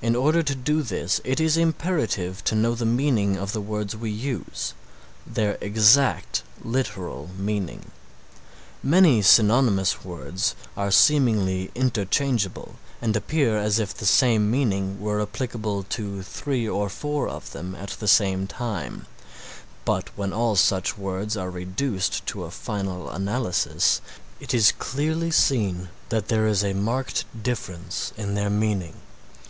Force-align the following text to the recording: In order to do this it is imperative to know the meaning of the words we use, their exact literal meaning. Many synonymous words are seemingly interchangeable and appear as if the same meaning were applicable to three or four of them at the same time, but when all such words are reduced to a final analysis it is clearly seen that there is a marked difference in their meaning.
In 0.00 0.16
order 0.16 0.42
to 0.42 0.54
do 0.54 0.80
this 0.82 1.20
it 1.22 1.38
is 1.38 1.58
imperative 1.58 2.42
to 2.44 2.54
know 2.54 2.74
the 2.74 2.86
meaning 2.86 3.36
of 3.36 3.52
the 3.52 3.60
words 3.60 3.94
we 3.94 4.10
use, 4.10 4.72
their 5.26 5.58
exact 5.60 6.42
literal 6.64 7.28
meaning. 7.36 7.90
Many 8.82 9.20
synonymous 9.20 10.02
words 10.02 10.54
are 10.78 10.90
seemingly 10.90 11.70
interchangeable 11.74 12.76
and 13.02 13.14
appear 13.14 13.58
as 13.58 13.78
if 13.78 13.92
the 13.92 14.06
same 14.06 14.50
meaning 14.50 14.98
were 14.98 15.20
applicable 15.20 15.82
to 15.90 16.22
three 16.22 16.66
or 16.66 16.88
four 16.88 17.28
of 17.28 17.52
them 17.52 17.74
at 17.74 17.90
the 18.00 18.08
same 18.08 18.46
time, 18.46 19.04
but 19.84 20.08
when 20.16 20.32
all 20.32 20.56
such 20.56 20.96
words 20.96 21.36
are 21.36 21.50
reduced 21.50 22.24
to 22.28 22.44
a 22.44 22.50
final 22.50 23.10
analysis 23.10 24.00
it 24.40 24.54
is 24.54 24.72
clearly 24.72 25.30
seen 25.30 25.90
that 26.08 26.28
there 26.28 26.46
is 26.46 26.64
a 26.64 26.72
marked 26.72 27.26
difference 27.42 28.14
in 28.16 28.34
their 28.34 28.48
meaning. 28.48 28.94